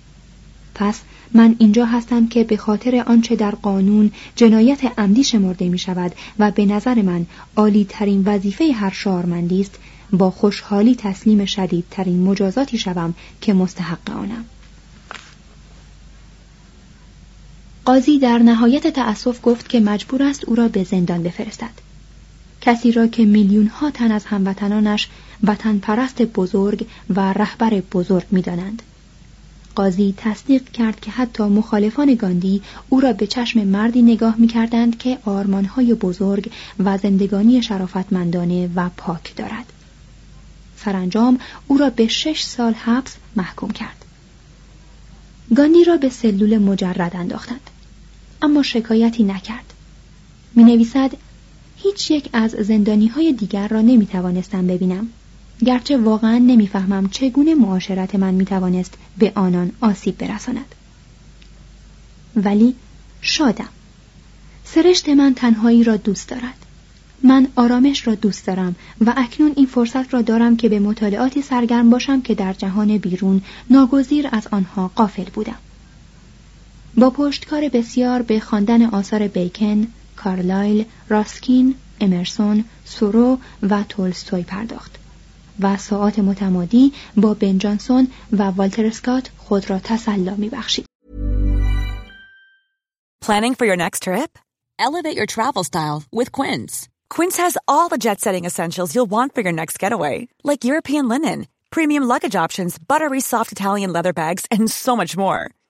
پس 0.75 1.01
من 1.33 1.55
اینجا 1.60 1.86
هستم 1.86 2.27
که 2.27 2.43
به 2.43 2.57
خاطر 2.57 3.03
آنچه 3.07 3.36
در 3.36 3.51
قانون 3.51 4.12
جنایت 4.36 5.00
عمدی 5.00 5.24
شمرده 5.24 5.69
می 5.69 5.77
شود 5.77 6.12
و 6.39 6.51
به 6.51 6.65
نظر 6.65 7.01
من 7.01 7.25
عالی 7.55 7.86
ترین 7.89 8.24
وظیفه 8.25 8.72
هر 8.74 8.89
شارمندی 8.89 9.62
است 9.62 9.75
با 10.12 10.31
خوشحالی 10.31 10.95
تسلیم 10.95 11.45
شدیدترین 11.45 12.24
مجازاتی 12.24 12.77
شوم 12.77 13.13
که 13.41 13.53
مستحق 13.53 14.10
آنم. 14.10 14.45
قاضی 17.85 18.19
در 18.19 18.37
نهایت 18.37 18.87
تأسف 18.87 19.39
گفت 19.43 19.69
که 19.69 19.79
مجبور 19.79 20.23
است 20.23 20.45
او 20.45 20.55
را 20.55 20.67
به 20.67 20.83
زندان 20.83 21.23
بفرستد 21.23 21.83
کسی 22.61 22.91
را 22.91 23.07
که 23.07 23.25
میلیون 23.25 23.67
ها 23.67 23.91
تن 23.91 24.11
از 24.11 24.25
هموطنانش 24.25 25.07
وطن 25.43 25.77
پرست 25.77 26.21
بزرگ 26.21 26.87
و 27.09 27.33
رهبر 27.33 27.81
بزرگ 27.91 28.25
می‌دانند 28.31 28.81
قاضی 29.75 30.13
تصدیق 30.17 30.69
کرد 30.69 30.99
که 30.99 31.11
حتی 31.11 31.43
مخالفان 31.43 32.15
گاندی 32.15 32.61
او 32.89 32.99
را 32.99 33.13
به 33.13 33.27
چشم 33.27 33.63
مردی 33.63 34.01
نگاه 34.01 34.35
می 34.37 34.47
کردند 34.47 34.97
که 34.97 35.17
آرمانهای 35.25 35.93
بزرگ 35.93 36.51
و 36.79 36.97
زندگانی 36.97 37.61
شرافتمندانه 37.61 38.69
و 38.75 38.89
پاک 38.97 39.35
دارد. 39.35 39.73
سرانجام 40.77 41.39
او 41.67 41.77
را 41.77 41.89
به 41.89 42.07
شش 42.07 42.41
سال 42.41 42.73
حبس 42.73 43.15
محکوم 43.35 43.71
کرد. 43.71 44.05
گاندی 45.55 45.83
را 45.83 45.97
به 45.97 46.09
سلول 46.09 46.57
مجرد 46.57 47.15
انداختند. 47.15 47.69
اما 48.43 48.63
شکایتی 48.63 49.23
نکرد. 49.23 49.73
می 50.55 50.63
نویسد 50.63 51.12
هیچ 51.77 52.12
یک 52.12 52.29
از 52.33 52.51
زندانی 52.51 53.07
های 53.07 53.33
دیگر 53.33 53.67
را 53.67 53.81
نمی 53.81 54.05
توانستم 54.05 54.67
ببینم. 54.67 55.07
گرچه 55.65 55.97
واقعا 55.97 56.38
نمی‌فهمم 56.38 57.09
چگونه 57.09 57.55
معاشرت 57.55 58.15
من 58.15 58.33
می 58.33 58.45
توانست 58.45 58.93
به 59.17 59.31
آنان 59.35 59.71
آسیب 59.81 60.17
برساند. 60.17 60.75
ولی 62.35 62.75
شادم. 63.21 63.69
سرشت 64.65 65.09
من 65.09 65.33
تنهایی 65.33 65.83
را 65.83 65.97
دوست 65.97 66.29
دارد. 66.29 66.65
من 67.23 67.47
آرامش 67.55 68.07
را 68.07 68.15
دوست 68.15 68.47
دارم 68.47 68.75
و 69.05 69.13
اکنون 69.17 69.53
این 69.55 69.65
فرصت 69.65 70.13
را 70.13 70.21
دارم 70.21 70.57
که 70.57 70.69
به 70.69 70.79
مطالعاتی 70.79 71.41
سرگرم 71.41 71.89
باشم 71.89 72.21
که 72.21 72.35
در 72.35 72.53
جهان 72.53 72.97
بیرون 72.97 73.41
ناگزیر 73.69 74.29
از 74.31 74.47
آنها 74.51 74.91
قافل 74.95 75.23
بودم. 75.23 75.57
با 76.97 77.09
پشتکار 77.09 77.69
بسیار 77.69 78.21
به 78.21 78.39
خواندن 78.39 78.85
آثار 78.85 79.27
بیکن، 79.27 79.88
کارلایل، 80.15 80.85
راسکین، 81.09 81.75
امرسون، 82.01 82.65
سورو 82.85 83.38
و 83.69 83.83
تولستوی 83.89 84.43
پرداخت 84.43 85.00
و 85.59 85.77
ساعات 85.77 86.19
متمادی 86.19 86.93
با 87.17 87.33
بن 87.33 87.57
جانسون 87.57 88.07
و 88.31 88.43
والتر 88.43 88.85
اسکات 88.85 89.29
خود 89.38 89.69
را 89.69 89.79
تسلا 89.79 90.35
می 90.35 90.50
بخشید. 90.50 90.85
Planning 93.25 93.55
for 93.55 93.65
your 93.65 93.77
next 93.77 94.03
trip? 94.03 94.31
Elevate 94.88 95.15
your 95.19 95.25
travel 95.35 95.63
style 95.63 96.03
with 96.12 96.29
Quince. 96.38 96.89
Quince 97.15 97.38
has 97.38 97.57
all 97.71 97.88
the 97.89 98.03
jet 98.05 98.19
setting 98.19 98.45
essentials 98.45 98.93
you'll 98.93 99.13
want 99.17 99.33
for 99.33 99.41
your 99.45 99.53
next 99.62 99.79
getaway, 99.83 100.27
like 100.43 100.65
European 100.71 101.07
linen, 101.07 101.39
premium 101.75 102.03
luggage 102.03 102.35
options, 102.45 102.71
buttery 102.91 103.21
soft 103.21 103.51
Italian 103.51 103.93
leather 103.93 104.13
bags, 104.21 104.43
and 104.51 104.69
so 104.69 104.93
much 105.01 105.15
more. 105.15 105.41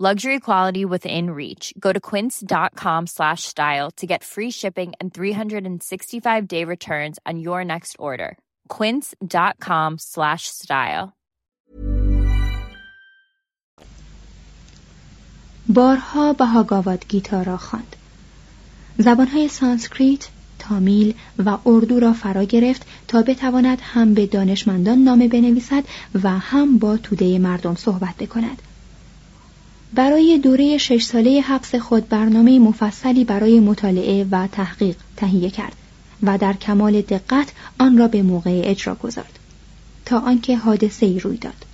Luxury 0.00 0.40
quality 0.40 0.84
within 0.84 1.30
reach. 1.30 1.72
Go 1.80 1.90
to 1.90 1.98
quince.com 1.98 3.06
slash 3.06 3.44
style 3.44 3.90
to 3.92 4.06
get 4.06 4.22
free 4.22 4.50
shipping 4.50 4.92
and 5.00 5.14
365 5.14 6.46
day 6.46 6.64
returns 6.64 7.18
on 7.24 7.38
your 7.38 7.64
next 7.64 7.96
order. 7.98 8.36
Quince.com 8.68 9.96
slash 9.98 10.48
style. 10.48 11.12
بارها 15.68 16.32
بهاگاواد 16.32 17.06
گیتا 17.08 17.42
را 17.42 17.56
خواند. 17.56 17.96
زبانهای 18.98 19.48
سانسکریت، 19.48 20.28
تامیل 20.58 21.14
و 21.44 21.58
اردو 21.66 22.00
را 22.00 22.12
فرا 22.12 22.44
گرفت 22.44 22.86
تا 23.08 23.22
بتواند 23.22 23.78
هم 23.82 24.14
به 24.14 24.26
دانشمندان 24.26 24.98
نامه 24.98 25.28
بنویسد 25.28 25.84
و 26.22 26.30
هم 26.30 26.78
با 26.78 26.96
توده 26.96 27.38
مردم 27.38 27.74
صحبت 27.74 28.14
بکند. 28.16 28.62
برای 29.93 30.39
دوره 30.43 30.77
شش 30.77 31.03
ساله 31.03 31.41
حبس 31.41 31.75
خود 31.75 32.09
برنامه 32.09 32.59
مفصلی 32.59 33.23
برای 33.23 33.59
مطالعه 33.59 34.27
و 34.31 34.47
تحقیق 34.47 34.95
تهیه 35.17 35.49
کرد 35.49 35.75
و 36.23 36.37
در 36.37 36.53
کمال 36.53 37.01
دقت 37.01 37.51
آن 37.79 37.97
را 37.97 38.07
به 38.07 38.21
موقع 38.21 38.61
اجرا 38.65 38.95
گذارد 38.95 39.39
تا 40.05 40.19
آنکه 40.19 40.57
حادثه 40.57 41.05
ای 41.05 41.19
روی 41.19 41.37
داد 41.37 41.65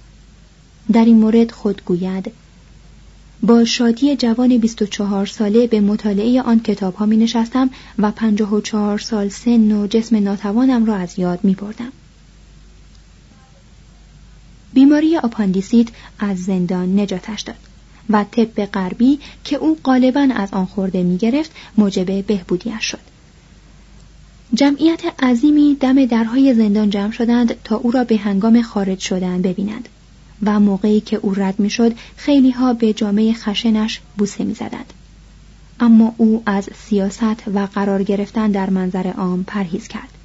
در 0.91 1.05
این 1.05 1.17
مورد 1.17 1.51
خود 1.51 1.81
گوید 1.85 2.31
با 3.43 3.65
شادی 3.65 4.15
جوان 4.15 4.57
24 4.57 5.25
ساله 5.25 5.67
به 5.67 5.81
مطالعه 5.81 6.41
آن 6.41 6.59
کتاب 6.59 6.95
ها 6.95 7.05
می 7.05 7.17
نشستم 7.17 7.69
و 7.99 8.11
54 8.11 8.99
سال 8.99 9.29
سن 9.29 9.71
و 9.71 9.87
جسم 9.87 10.23
ناتوانم 10.23 10.85
را 10.85 10.95
از 10.95 11.19
یاد 11.19 11.39
می 11.43 11.55
بردم. 11.55 11.91
بیماری 14.73 15.17
آپاندیسیت 15.17 15.87
از 16.19 16.43
زندان 16.43 16.99
نجاتش 16.99 17.41
داد 17.41 17.66
و 18.09 18.25
طب 18.31 18.65
غربی 18.65 19.19
که 19.43 19.55
او 19.55 19.77
غالبا 19.83 20.27
از 20.35 20.53
آن 20.53 20.65
خرده 20.65 21.03
می 21.03 21.17
گرفت 21.17 21.51
موجب 21.77 22.25
بهبودیش 22.25 22.85
شد. 22.85 22.99
جمعیت 24.53 25.01
عظیمی 25.23 25.77
دم 25.79 26.05
درهای 26.05 26.53
زندان 26.53 26.89
جمع 26.89 27.11
شدند 27.11 27.55
تا 27.63 27.75
او 27.75 27.91
را 27.91 28.03
به 28.03 28.17
هنگام 28.17 28.61
خارج 28.61 28.99
شدن 28.99 29.41
ببینند. 29.41 29.89
و 30.43 30.59
موقعی 30.59 31.01
که 31.01 31.17
او 31.17 31.33
رد 31.33 31.59
می‌شد 31.59 31.95
خیلی 32.15 32.51
ها 32.51 32.73
به 32.73 32.93
جامعه 32.93 33.33
خشنش 33.33 34.01
بوسه 34.17 34.43
می‌زدند 34.43 34.93
اما 35.79 36.13
او 36.17 36.43
از 36.45 36.69
سیاست 36.75 37.47
و 37.53 37.67
قرار 37.73 38.03
گرفتن 38.03 38.51
در 38.51 38.69
منظر 38.69 39.07
عام 39.07 39.43
پرهیز 39.43 39.87
کرد 39.87 40.16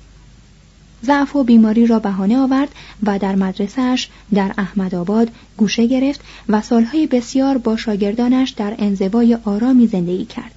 ضعف 1.05 1.37
و 1.37 1.45
بیماری 1.45 1.87
را 1.87 1.99
بهانه 1.99 2.39
آورد 2.39 2.69
و 3.03 3.19
در 3.19 3.35
مدرسهش 3.35 4.09
در 4.35 4.55
احمدآباد 4.59 5.31
گوشه 5.57 5.87
گرفت 5.87 6.21
و 6.49 6.63
سالهای 6.63 7.07
بسیار 7.07 7.59
با 7.59 7.77
شاگردانش 7.77 8.51
در 8.51 8.75
انزوای 8.79 9.39
آرامی 9.45 9.87
زندگی 9.87 10.25
کرد 10.25 10.55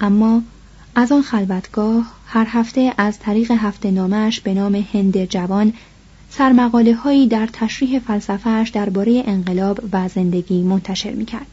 اما 0.00 0.42
از 0.94 1.12
آن 1.12 1.22
خلوتگاه 1.22 2.12
هر 2.26 2.46
هفته 2.48 2.92
از 2.98 3.18
طریق 3.18 3.50
هفته 3.50 3.90
نامش 3.90 4.40
به 4.40 4.54
نام 4.54 4.86
هند 4.92 5.24
جوان 5.24 5.72
سرمقاله 6.30 6.94
هایی 6.94 7.26
در 7.26 7.48
تشریح 7.52 7.98
فلسفهش 7.98 8.68
درباره 8.68 9.22
انقلاب 9.26 9.80
و 9.92 10.08
زندگی 10.08 10.62
منتشر 10.62 11.10
می 11.10 11.24
کرد. 11.24 11.46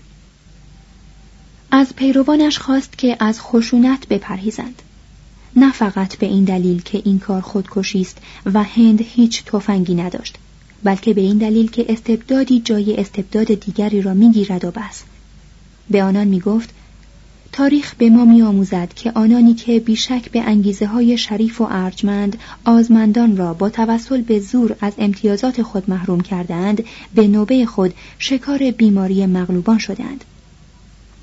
از 1.71 1.95
پیروانش 1.95 2.59
خواست 2.59 2.97
که 2.97 3.17
از 3.19 3.41
خشونت 3.41 4.07
بپرهیزند. 4.07 4.81
نه 5.55 5.71
فقط 5.71 6.17
به 6.17 6.25
این 6.25 6.43
دلیل 6.43 6.81
که 6.81 7.01
این 7.05 7.19
کار 7.19 7.41
خودکشی 7.41 8.01
است 8.01 8.17
و 8.45 8.63
هند 8.63 9.01
هیچ 9.01 9.43
تفنگی 9.43 9.95
نداشت 9.95 10.37
بلکه 10.83 11.13
به 11.13 11.21
این 11.21 11.37
دلیل 11.37 11.71
که 11.71 11.85
استبدادی 11.89 12.59
جای 12.59 12.95
استبداد 12.97 13.53
دیگری 13.53 14.01
را 14.01 14.13
می‌گیرد 14.13 14.65
و 14.65 14.71
بس. 14.71 15.03
به 15.89 16.03
آنان 16.03 16.27
می‌گفت 16.27 16.69
تاریخ 17.51 17.95
به 17.95 18.09
ما 18.09 18.25
می 18.25 18.41
آموزد 18.41 18.93
که 18.95 19.11
آنانی 19.15 19.53
که 19.53 19.79
بیشک 19.79 20.31
به 20.31 20.41
انگیزه 20.41 20.85
های 20.85 21.17
شریف 21.17 21.61
و 21.61 21.67
ارجمند 21.71 22.37
آزمندان 22.65 23.37
را 23.37 23.53
با 23.53 23.69
توسل 23.69 24.21
به 24.21 24.39
زور 24.39 24.75
از 24.81 24.93
امتیازات 24.97 25.61
خود 25.61 25.89
محروم 25.89 26.21
کردند 26.21 26.83
به 27.15 27.27
نوبه 27.27 27.65
خود 27.65 27.93
شکار 28.19 28.71
بیماری 28.71 29.25
مغلوبان 29.25 29.77
شدند 29.77 30.23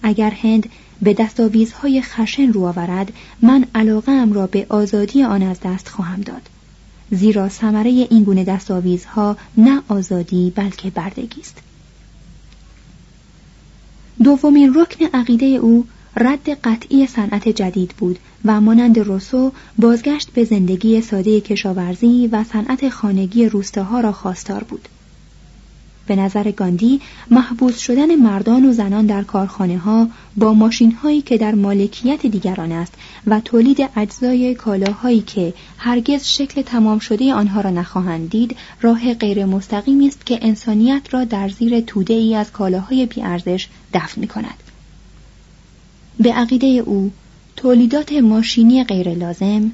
اگر 0.02 0.30
هند 0.30 0.68
به 1.02 1.14
دستاویزهای 1.14 2.02
خشن 2.02 2.52
رو 2.52 2.64
آورد 2.64 3.12
من 3.42 3.64
علاقه 3.74 4.24
را 4.32 4.46
به 4.46 4.66
آزادی 4.68 5.22
آن 5.22 5.42
از 5.42 5.60
دست 5.60 5.88
خواهم 5.88 6.20
داد. 6.20 6.42
زیرا 7.10 7.48
ثمره 7.48 7.90
این 7.90 8.24
گونه 8.24 8.44
دستاویزها 8.44 9.36
نه 9.56 9.82
آزادی 9.88 10.52
بلکه 10.56 10.90
بردگی 10.90 11.40
است. 11.40 11.58
دومین 14.24 14.74
رکن 14.74 15.04
عقیده 15.04 15.46
او 15.46 15.86
رد 16.16 16.50
قطعی 16.50 17.06
صنعت 17.06 17.48
جدید 17.48 17.94
بود 17.98 18.18
و 18.44 18.60
مانند 18.60 18.98
روسو 18.98 19.52
بازگشت 19.78 20.30
به 20.30 20.44
زندگی 20.44 21.00
ساده 21.00 21.40
کشاورزی 21.40 22.28
و 22.32 22.44
صنعت 22.44 22.88
خانگی 22.88 23.48
روستاها 23.48 24.00
را 24.00 24.12
خواستار 24.12 24.64
بود. 24.64 24.88
به 26.10 26.16
نظر 26.16 26.50
گاندی 26.50 27.00
محبوس 27.30 27.78
شدن 27.78 28.14
مردان 28.14 28.64
و 28.64 28.72
زنان 28.72 29.06
در 29.06 29.22
کارخانه 29.22 29.78
ها 29.78 30.08
با 30.36 30.54
ماشین 30.54 30.92
هایی 30.92 31.22
که 31.22 31.38
در 31.38 31.54
مالکیت 31.54 32.26
دیگران 32.26 32.72
است 32.72 32.94
و 33.26 33.40
تولید 33.40 33.88
اجزای 33.96 34.54
کالاهایی 34.54 35.20
که 35.20 35.54
هرگز 35.78 36.24
شکل 36.24 36.62
تمام 36.62 36.98
شده 36.98 37.34
آنها 37.34 37.60
را 37.60 37.70
نخواهند 37.70 38.30
دید 38.30 38.56
راه 38.80 39.14
غیر 39.14 39.44
مستقیمی 39.44 40.08
است 40.08 40.26
که 40.26 40.38
انسانیت 40.42 41.02
را 41.10 41.24
در 41.24 41.48
زیر 41.48 41.80
توده 41.80 42.14
ای 42.14 42.34
از 42.34 42.52
کالاهای 42.52 43.06
بیارزش 43.06 43.68
دفن 43.94 44.20
می 44.20 44.28
کند. 44.28 44.62
به 46.20 46.32
عقیده 46.32 46.66
او 46.66 47.10
تولیدات 47.56 48.12
ماشینی 48.12 48.84
غیر 48.84 49.14
لازم 49.14 49.70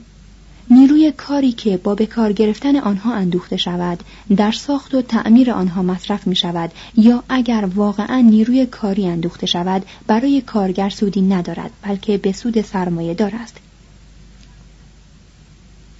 نیروی 0.71 1.13
کاری 1.13 1.53
که 1.53 1.77
با 1.77 1.95
به 1.95 2.07
کار 2.07 2.33
گرفتن 2.33 2.77
آنها 2.77 3.15
اندوخته 3.15 3.57
شود 3.57 4.01
در 4.37 4.53
ساخت 4.53 4.95
و 4.95 5.03
تعمیر 5.03 5.51
آنها 5.51 5.83
مصرف 5.83 6.27
می 6.27 6.37
شود 6.37 6.73
یا 6.97 7.23
اگر 7.29 7.69
واقعا 7.75 8.21
نیروی 8.21 8.67
کاری 8.67 9.07
اندوخته 9.07 9.47
شود 9.47 9.87
برای 10.07 10.41
کارگر 10.41 10.89
سودی 10.89 11.23
ندارد 11.23 11.71
بلکه 11.83 12.19
به 12.19 12.33
سود 12.33 12.61
سرمایه 12.61 13.15
دار 13.15 13.33
است. 13.35 13.57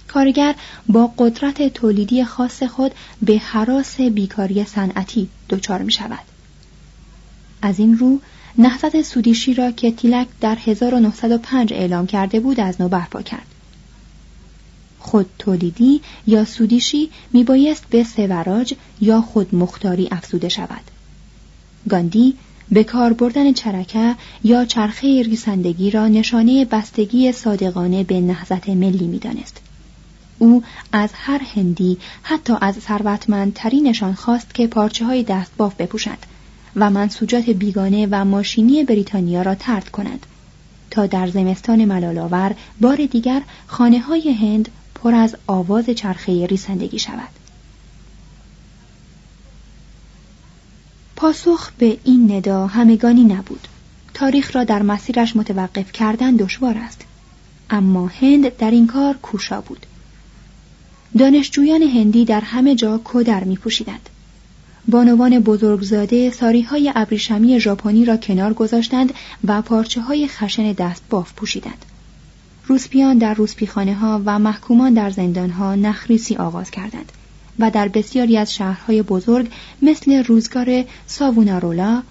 کارگر 0.07 0.55
با 0.89 1.11
قدرت 1.17 1.73
تولیدی 1.73 2.23
خاص 2.23 2.63
خود 2.63 2.91
به 3.21 3.37
حراس 3.37 4.01
بیکاری 4.01 4.63
صنعتی 4.63 5.29
دچار 5.49 5.81
می 5.81 5.91
شود 5.91 6.19
از 7.61 7.79
این 7.79 7.97
رو 7.97 8.19
نهضت 8.57 9.01
سودیشی 9.01 9.53
را 9.53 9.71
که 9.71 9.91
تیلک 9.91 10.27
در 10.41 10.57
1905 10.65 11.73
اعلام 11.73 12.07
کرده 12.07 12.39
بود 12.39 12.59
از 12.59 12.81
نو 12.81 12.87
برپا 12.87 13.21
کرد. 13.21 13.56
خود 15.07 15.25
تولیدی 15.39 16.01
یا 16.27 16.45
سودیشی 16.45 17.09
میبایست 17.33 17.85
به 17.89 18.03
سوراج 18.03 18.73
یا 19.01 19.21
خود 19.21 19.55
مختاری 19.55 20.07
افزوده 20.11 20.49
شود. 20.49 20.81
گاندی 21.89 22.33
به 22.71 22.83
کار 22.83 23.13
بردن 23.13 23.53
چرکه 23.53 24.15
یا 24.43 24.65
چرخه 24.65 25.21
ریسندگی 25.21 25.91
را 25.91 26.07
نشانه 26.07 26.65
بستگی 26.65 27.31
صادقانه 27.31 28.03
به 28.03 28.21
نهضت 28.21 28.69
ملی 28.69 29.07
می‌دانست. 29.07 29.57
او 30.39 30.63
از 30.91 31.09
هر 31.13 31.41
هندی 31.55 31.97
حتی 32.23 32.53
از 32.61 32.75
ثروتمندترینشان 32.75 34.13
خواست 34.13 34.53
که 34.53 34.67
پارچه 34.67 35.05
های 35.05 35.23
دستباف 35.23 35.75
بپوشند 35.75 36.25
و 36.75 36.89
منسوجات 36.89 37.49
بیگانه 37.49 38.07
و 38.11 38.25
ماشینی 38.25 38.83
بریتانیا 38.83 39.41
را 39.41 39.55
ترد 39.55 39.89
کند 39.89 40.25
تا 40.91 41.05
در 41.05 41.27
زمستان 41.27 41.85
ملالآور 41.85 42.55
بار 42.81 43.05
دیگر 43.05 43.41
خانه 43.67 43.99
های 43.99 44.31
هند 44.31 44.69
پر 44.97 45.15
از 45.15 45.35
آواز 45.47 45.89
چرخه 45.89 46.45
ریسندگی 46.45 46.99
شود 46.99 47.29
پاسخ 51.15 51.71
به 51.77 51.97
این 52.03 52.31
ندا 52.31 52.67
همگانی 52.67 53.23
نبود 53.23 53.67
تاریخ 54.13 54.55
را 54.55 54.63
در 54.63 54.81
مسیرش 54.81 55.35
متوقف 55.35 55.91
کردن 55.91 56.35
دشوار 56.35 56.77
است 56.77 57.01
اما 57.69 58.07
هند 58.07 58.57
در 58.57 58.71
این 58.71 58.87
کار 58.87 59.17
کوشا 59.17 59.61
بود 59.61 59.85
دانشجویان 61.17 61.81
هندی 61.81 62.25
در 62.25 62.41
همه 62.41 62.75
جا 62.75 63.01
کدر 63.03 63.43
می 63.43 63.55
پوشیدند. 63.55 64.09
بانوان 64.87 65.39
بزرگزاده 65.39 66.31
ساری 66.31 66.61
های 66.61 66.91
ابریشمی 66.95 67.59
ژاپنی 67.59 68.05
را 68.05 68.17
کنار 68.17 68.53
گذاشتند 68.53 69.13
و 69.47 69.61
پارچه 69.61 70.01
های 70.01 70.27
خشن 70.27 70.71
دست 70.71 71.03
باف 71.09 71.33
پوشیدند. 71.33 71.85
روسپیان 72.67 73.17
در 73.17 73.33
روسپیخانه 73.33 73.95
ها 73.95 74.21
و 74.25 74.39
محکومان 74.39 74.93
در 74.93 75.09
زندان 75.09 75.49
ها 75.49 75.75
نخریسی 75.75 76.35
آغاز 76.35 76.71
کردند 76.71 77.11
و 77.59 77.71
در 77.71 77.87
بسیاری 77.87 78.37
از 78.37 78.53
شهرهای 78.53 79.01
بزرگ 79.01 79.49
مثل 79.81 80.23
روزگار 80.23 80.83
ساوونارولا 81.07 82.03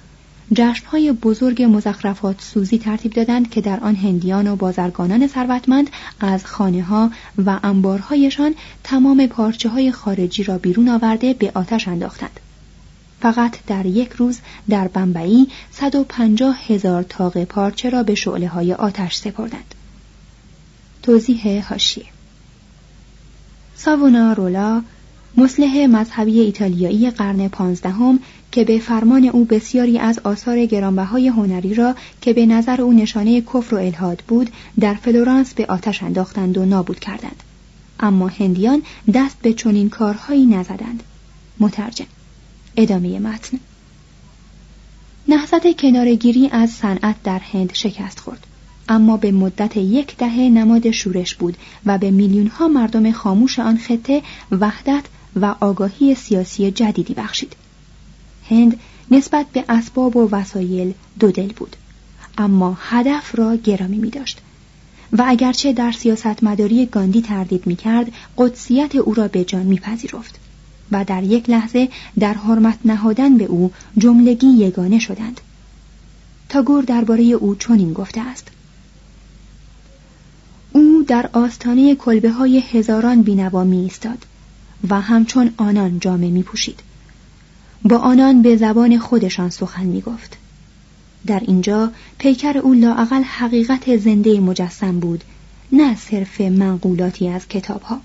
جشنهای 0.52 1.12
بزرگ 1.12 1.62
مزخرفات 1.62 2.40
سوزی 2.40 2.78
ترتیب 2.78 3.12
دادند 3.12 3.50
که 3.50 3.60
در 3.60 3.80
آن 3.80 3.96
هندیان 3.96 4.48
و 4.48 4.56
بازرگانان 4.56 5.26
ثروتمند 5.26 5.90
از 6.20 6.46
خانه 6.46 6.82
ها 6.82 7.10
و 7.44 7.60
انبارهایشان 7.62 8.54
تمام 8.84 9.26
پارچه 9.26 9.68
های 9.68 9.92
خارجی 9.92 10.42
را 10.42 10.58
بیرون 10.58 10.88
آورده 10.88 11.34
به 11.34 11.52
آتش 11.54 11.88
انداختند. 11.88 12.40
فقط 13.20 13.56
در 13.66 13.86
یک 13.86 14.12
روز 14.12 14.38
در 14.68 14.88
بمبئی 14.88 15.48
150 15.70 16.58
هزار 16.68 17.02
تاق 17.02 17.44
پارچه 17.44 17.90
را 17.90 18.02
به 18.02 18.14
شعله 18.14 18.48
های 18.48 18.72
آتش 18.72 19.16
سپردند. 19.16 19.74
توضیح 21.06 21.68
هاشیه 21.68 22.04
ساوونا 23.74 24.32
رولا 24.32 24.82
مسلح 25.36 25.86
مذهبی 25.86 26.40
ایتالیایی 26.40 27.10
قرن 27.10 27.48
پانزدهم 27.48 28.20
که 28.52 28.64
به 28.64 28.78
فرمان 28.78 29.24
او 29.24 29.44
بسیاری 29.44 29.98
از 29.98 30.20
آثار 30.24 30.66
گرانبهای 30.66 31.28
هنری 31.28 31.74
را 31.74 31.94
که 32.20 32.32
به 32.32 32.46
نظر 32.46 32.82
او 32.82 32.92
نشانه 32.92 33.40
کفر 33.40 33.74
و 33.74 33.78
الهاد 33.78 34.22
بود 34.28 34.50
در 34.80 34.94
فلورانس 34.94 35.54
به 35.54 35.66
آتش 35.66 36.02
انداختند 36.02 36.58
و 36.58 36.64
نابود 36.64 36.98
کردند. 37.00 37.42
اما 38.00 38.28
هندیان 38.28 38.82
دست 39.14 39.36
به 39.42 39.52
چنین 39.52 39.90
کارهایی 39.90 40.46
نزدند. 40.46 41.02
مترجم. 41.60 42.06
ادامه 42.76 43.18
متن. 43.18 43.58
نهضت 45.28 45.76
کنارگیری 45.76 46.48
از 46.52 46.70
صنعت 46.70 47.22
در 47.24 47.38
هند 47.38 47.70
شکست 47.74 48.20
خورد. 48.20 48.46
اما 48.88 49.16
به 49.16 49.32
مدت 49.32 49.76
یک 49.76 50.16
دهه 50.16 50.40
نماد 50.40 50.90
شورش 50.90 51.34
بود 51.34 51.56
و 51.86 51.98
به 51.98 52.10
میلیون 52.10 52.46
ها 52.46 52.68
مردم 52.68 53.10
خاموش 53.10 53.58
آن 53.58 53.78
خطه 53.78 54.22
وحدت 54.50 55.04
و 55.36 55.54
آگاهی 55.60 56.14
سیاسی 56.14 56.70
جدیدی 56.70 57.14
بخشید. 57.14 57.56
هند 58.50 58.80
نسبت 59.10 59.46
به 59.52 59.64
اسباب 59.68 60.16
و 60.16 60.28
وسایل 60.32 60.94
دو 61.20 61.30
دل 61.30 61.52
بود 61.52 61.76
اما 62.38 62.78
هدف 62.80 63.38
را 63.38 63.56
گرامی 63.56 63.98
می 63.98 64.10
داشت 64.10 64.40
و 65.12 65.24
اگرچه 65.26 65.72
در 65.72 65.92
سیاست 65.92 66.44
مداری 66.44 66.86
گاندی 66.86 67.22
تردید 67.22 67.66
می 67.66 67.76
کرد 67.76 68.12
قدسیت 68.38 68.96
او 68.96 69.14
را 69.14 69.28
به 69.28 69.44
جان 69.44 69.62
می 69.62 69.78
پذیرفت 69.78 70.38
و 70.92 71.04
در 71.04 71.22
یک 71.22 71.50
لحظه 71.50 71.88
در 72.18 72.34
حرمت 72.34 72.78
نهادن 72.84 73.38
به 73.38 73.44
او 73.44 73.72
جملگی 73.98 74.46
یگانه 74.46 74.98
شدند. 74.98 75.40
تاگور 76.48 76.84
درباره 76.84 77.22
او 77.22 77.54
چنین 77.54 77.92
گفته 77.92 78.20
است. 78.20 78.48
در 81.06 81.30
آستانه 81.32 81.94
کلبه 81.94 82.30
های 82.30 82.58
هزاران 82.58 83.22
بینوا 83.22 83.64
می 83.64 83.78
ایستاد 83.78 84.26
و 84.90 85.00
همچون 85.00 85.54
آنان 85.56 85.98
جامه 85.98 86.30
می 86.30 86.42
پوشید. 86.42 86.80
با 87.82 87.98
آنان 87.98 88.42
به 88.42 88.56
زبان 88.56 88.98
خودشان 88.98 89.50
سخن 89.50 89.84
می 89.84 90.00
گفت. 90.00 90.38
در 91.26 91.40
اینجا 91.40 91.92
پیکر 92.18 92.58
او 92.58 92.74
لاعقل 92.74 93.22
حقیقت 93.22 93.96
زنده 93.96 94.40
مجسم 94.40 95.00
بود 95.00 95.24
نه 95.72 95.96
صرف 95.96 96.40
منقولاتی 96.40 97.28
از 97.28 97.48
کتاب 97.48 97.82
ها. 97.82 98.00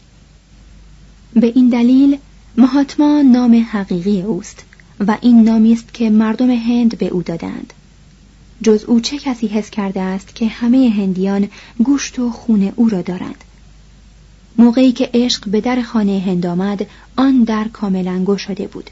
به 1.33 1.47
این 1.55 1.69
دلیل 1.69 2.17
مهاتما 2.57 3.21
نام 3.21 3.65
حقیقی 3.71 4.21
اوست 4.21 4.65
و 4.99 5.17
این 5.21 5.43
نامی 5.43 5.73
است 5.73 5.93
که 5.93 6.09
مردم 6.09 6.49
هند 6.49 6.97
به 6.97 7.07
او 7.07 7.21
دادند. 7.23 7.73
جز 8.63 8.83
او 8.83 8.99
چه 8.99 9.17
کسی 9.17 9.47
حس 9.47 9.69
کرده 9.69 10.01
است 10.01 10.35
که 10.35 10.47
همه 10.47 10.93
هندیان 10.97 11.49
گوشت 11.83 12.19
و 12.19 12.29
خون 12.29 12.73
او 12.75 12.89
را 12.89 13.01
دارند؟ 13.01 13.43
موقعی 14.57 14.91
که 14.91 15.09
عشق 15.13 15.49
به 15.49 15.61
در 15.61 15.81
خانه 15.81 16.19
هند 16.19 16.45
آمد 16.45 16.87
آن 17.15 17.43
در 17.43 17.67
کاملا 17.67 18.23
گشاده 18.23 18.67
بود. 18.67 18.89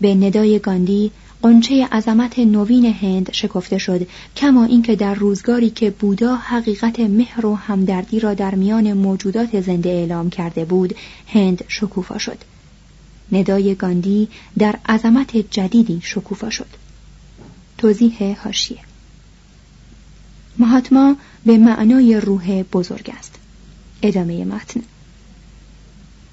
به 0.00 0.14
ندای 0.14 0.58
گاندی 0.58 1.10
قنچه 1.42 1.86
عظمت 1.86 2.38
نوین 2.38 2.84
هند 2.84 3.32
شکفته 3.32 3.78
شد 3.78 4.06
کما 4.36 4.64
اینکه 4.64 4.96
در 4.96 5.14
روزگاری 5.14 5.70
که 5.70 5.90
بودا 5.90 6.36
حقیقت 6.36 7.00
مهر 7.00 7.46
و 7.46 7.54
همدردی 7.54 8.20
را 8.20 8.34
در 8.34 8.54
میان 8.54 8.92
موجودات 8.92 9.60
زنده 9.60 9.88
اعلام 9.88 10.30
کرده 10.30 10.64
بود 10.64 10.94
هند 11.26 11.64
شکوفا 11.68 12.18
شد. 12.18 12.38
ندای 13.32 13.74
گاندی 13.74 14.28
در 14.58 14.78
عظمت 14.88 15.36
جدیدی 15.36 16.00
شکوفا 16.02 16.50
شد. 16.50 16.81
توضیح 17.82 18.40
هاشیه 18.44 18.78
مهاتما 20.58 21.16
به 21.46 21.58
معنای 21.58 22.20
روح 22.20 22.62
بزرگ 22.62 23.12
است. 23.18 23.34
ادامه 24.02 24.44
متن. 24.44 24.82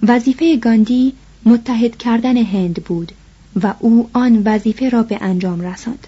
وظیفه 0.04 0.58
گاندی 0.58 1.14
متحد 1.46 1.98
کردن 1.98 2.38
هند 2.38 2.74
بود 2.74 3.12
و 3.64 3.74
او 3.80 4.10
آن 4.14 4.42
وظیفه 4.46 4.90
را 4.90 5.04
به 5.04 5.18
انجام 5.22 5.62
رساند. 5.62 6.08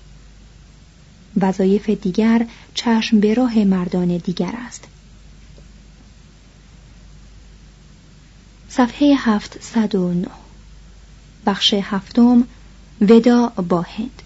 وظایف 1.38 1.90
دیگر 1.90 2.48
چشم 2.74 3.20
به 3.20 3.34
راه 3.34 3.60
مردان 3.64 4.18
دیگر 4.18 4.54
است. 4.68 4.84
صفحه 8.70 9.16
709 9.18 10.28
بخش 11.46 11.74
هفتم. 11.74 12.44
ودا 13.02 13.48
با 13.48 13.82
هند. 13.82 14.22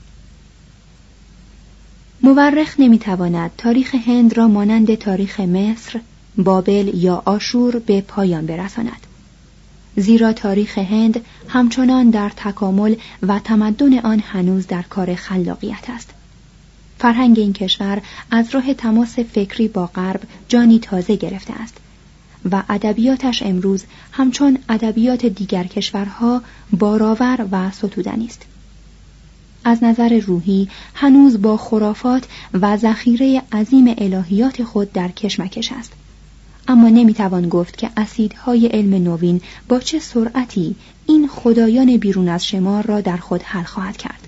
مورخ 2.25 2.79
نمی‌تواند 2.79 3.51
تاریخ 3.57 3.95
هند 3.95 4.38
را 4.38 4.47
مانند 4.47 4.95
تاریخ 4.95 5.39
مصر، 5.39 5.99
بابل 6.38 6.91
یا 6.95 7.21
آشور 7.25 7.79
به 7.79 8.01
پایان 8.01 8.45
برساند. 8.45 9.07
زیرا 9.95 10.33
تاریخ 10.33 10.77
هند 10.77 11.25
همچنان 11.47 12.09
در 12.09 12.29
تکامل 12.29 12.95
و 13.21 13.39
تمدن 13.39 13.99
آن 13.99 14.19
هنوز 14.19 14.67
در 14.67 14.81
کار 14.81 15.15
خلاقیت 15.15 15.89
است. 15.89 16.09
فرهنگ 16.99 17.39
این 17.39 17.53
کشور 17.53 18.01
از 18.31 18.49
راه 18.49 18.73
تماس 18.73 19.19
فکری 19.19 19.67
با 19.67 19.85
غرب 19.85 20.21
جانی 20.47 20.79
تازه 20.79 21.15
گرفته 21.15 21.53
است 21.53 21.77
و 22.51 22.63
ادبیاتش 22.69 23.43
امروز 23.43 23.83
همچون 24.11 24.57
ادبیات 24.69 25.25
دیگر 25.25 25.63
کشورها 25.63 26.41
باراور 26.71 27.47
و 27.51 27.71
ستودنی 27.71 28.25
است. 28.25 28.45
از 29.65 29.84
نظر 29.84 30.19
روحی 30.19 30.67
هنوز 30.93 31.41
با 31.41 31.58
خرافات 31.58 32.23
و 32.54 32.78
ذخیره 32.78 33.41
عظیم 33.51 33.95
الهیات 33.97 34.63
خود 34.63 34.93
در 34.93 35.08
کشمکش 35.08 35.71
است. 35.71 35.93
اما 36.67 36.89
نمی‌توان 36.89 37.49
گفت 37.49 37.78
که 37.78 37.89
اسیدهای 37.97 38.67
علم 38.67 38.93
نوین 38.93 39.41
با 39.67 39.80
چه 39.80 39.99
سرعتی 39.99 40.75
این 41.06 41.28
خدایان 41.28 41.97
بیرون 41.97 42.30
از 42.30 42.47
شمار 42.47 42.86
را 42.86 43.01
در 43.01 43.17
خود 43.17 43.43
حل 43.43 43.63
خواهد 43.63 43.97
کرد. 43.97 44.28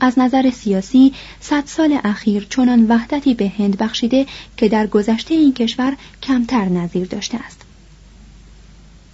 از 0.00 0.18
نظر 0.18 0.50
سیاسی 0.50 1.12
صد 1.40 1.66
سال 1.66 1.98
اخیر 2.04 2.46
چنان 2.50 2.86
وحدتی 2.88 3.34
به 3.34 3.52
هند 3.58 3.78
بخشیده 3.78 4.26
که 4.56 4.68
در 4.68 4.86
گذشته 4.86 5.34
این 5.34 5.54
کشور 5.54 5.96
کمتر 6.22 6.64
نظیر 6.64 7.06
داشته 7.06 7.38
است. 7.38 7.60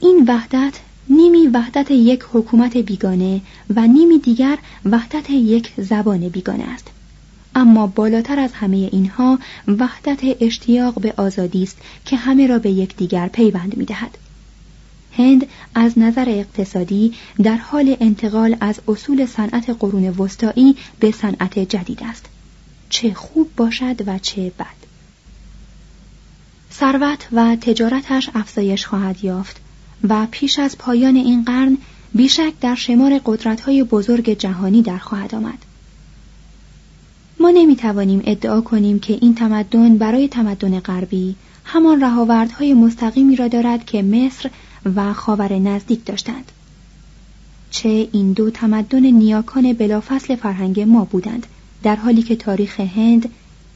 این 0.01 0.25
وحدت 0.29 0.75
نیمی 1.13 1.47
وحدت 1.47 1.91
یک 1.91 2.25
حکومت 2.33 2.77
بیگانه 2.77 3.41
و 3.77 3.87
نیمی 3.87 4.19
دیگر 4.19 4.59
وحدت 4.85 5.31
یک 5.31 5.73
زبان 5.77 6.29
بیگانه 6.29 6.65
است. 6.65 6.87
اما 7.55 7.87
بالاتر 7.87 8.39
از 8.39 8.53
همه 8.53 8.77
اینها 8.77 9.39
وحدت 9.69 10.21
اشتیاق 10.41 11.01
به 11.01 11.15
آزادی 11.17 11.63
است 11.63 11.77
که 12.05 12.17
همه 12.17 12.47
را 12.47 12.59
به 12.59 12.71
یکدیگر 12.71 13.29
پیوند 13.29 13.77
می‌دهد. 13.77 14.19
هند 15.17 15.47
از 15.75 15.99
نظر 15.99 16.25
اقتصادی 16.29 17.13
در 17.43 17.57
حال 17.57 17.97
انتقال 18.01 18.57
از 18.61 18.81
اصول 18.89 19.27
صنعت 19.27 19.71
قرون 19.81 20.09
وسطایی 20.09 20.77
به 21.01 21.11
صنعت 21.11 21.59
جدید 21.59 22.03
است. 22.03 22.27
چه 22.89 23.15
خوب 23.15 23.51
باشد 23.57 24.09
و 24.09 24.19
چه 24.19 24.53
بد. 24.59 24.83
ثروت 26.73 27.29
و 27.33 27.57
تجارتش 27.57 28.31
افزایش 28.35 28.87
خواهد 28.87 29.25
یافت. 29.25 29.61
و 30.09 30.27
پیش 30.31 30.59
از 30.59 30.79
پایان 30.79 31.17
این 31.17 31.45
قرن 31.45 31.79
بیشک 32.15 32.53
در 32.61 32.75
شمار 32.75 33.21
قدرت‌های 33.25 33.85
بزرگ 33.85 34.31
جهانی 34.39 34.83
در 34.83 34.99
خواهد 34.99 35.35
آمد. 35.35 35.59
ما 37.41 37.51
نمی 37.51 37.77
توانیم 37.77 38.23
ادعا 38.25 38.61
کنیم 38.61 38.99
که 38.99 39.19
این 39.21 39.35
تمدن 39.35 39.99
برای 39.99 40.29
تمدن 40.29 40.81
غربی 40.81 41.35
همان 41.65 42.01
رهاوردهای 42.01 42.75
مستقیمی 42.75 43.37
را 43.37 43.49
دارد 43.49 43.87
که 43.87 44.03
مصر 44.03 44.51
و 44.97 45.13
خاور 45.13 45.53
نزدیک 45.53 46.05
داشتند. 46.05 46.53
چه 47.71 48.09
این 48.13 48.33
دو 48.33 48.51
تمدن 48.51 49.07
نیاکان 49.07 49.73
بلافصل 49.73 50.37
فرهنگ 50.37 50.81
ما 50.81 51.05
بودند 51.05 51.47
در 51.83 51.97
حالی 51.97 52.23
که 52.23 52.37
تاریخ 52.37 52.81
هند 52.81 53.29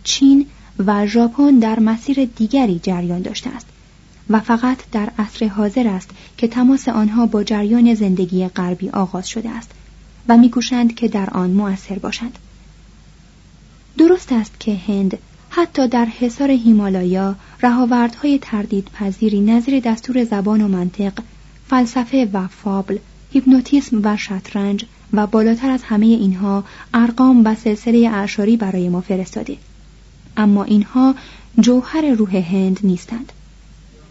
چین 0.05 0.47
و 0.87 1.07
ژاپن 1.07 1.59
در 1.59 1.81
مسیر 1.81 2.25
دیگری 2.25 2.81
جریان 2.83 3.23
داشته 3.23 3.51
است. 3.51 3.67
و 4.31 4.41
فقط 4.41 4.79
در 4.93 5.11
عصر 5.19 5.49
حاضر 5.49 5.89
است 5.89 6.11
که 6.37 6.49
تماس 6.49 6.89
آنها 6.89 7.27
با 7.27 7.45
جریان 7.45 7.95
زندگی 7.95 8.49
غربی 8.49 8.91
آغاز 8.91 9.29
شده 9.29 9.51
است 9.51 9.71
و 10.29 10.37
میکوشند 10.37 10.95
که 10.95 11.09
در 11.09 11.31
آن 11.31 11.51
مؤثر 11.51 11.99
باشند. 11.99 12.39
درست 13.99 14.33
است 14.33 14.61
که 14.61 14.77
هند 14.89 15.19
حتی 15.51 15.89
در 15.89 16.05
حصار 16.05 16.51
هیمالایا 16.51 17.35
رهاوردهای 17.63 18.39
تردید 18.39 18.89
پذیری 18.95 19.41
نظیر 19.41 19.81
دستور 19.81 20.25
زبان 20.25 20.61
و 20.61 20.69
منطق 20.69 21.13
فلسفه 21.69 22.29
و 22.33 22.49
فابل 22.49 22.99
هیپنوتیسم 23.33 24.01
و 24.05 24.17
شطرنج 24.17 24.85
و 25.13 25.27
بالاتر 25.27 25.71
از 25.71 25.83
همه 25.83 26.07
اینها 26.07 26.65
ارقام 26.95 27.45
و 27.45 27.55
سلسله 27.55 28.11
اعشاری 28.13 28.57
برای 28.57 28.89
ما 28.89 29.01
فرستاده. 29.01 29.57
اما 30.37 30.65
اینها 30.65 31.15
جوهر 31.61 32.05
روح 32.11 32.37
هند 32.37 32.81
نیستند. 32.83 33.33